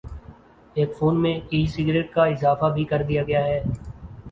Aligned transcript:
ایک 0.75 0.95
فون 0.97 1.21
میں 1.21 1.33
"e 1.49 1.65
cigarette" 1.75 2.11
کا 2.13 2.25
اضافہ 2.27 2.73
بھی 2.73 2.83
کر 2.91 3.03
دیا 3.03 3.23
گیا 3.23 3.43
ہے 3.45 3.61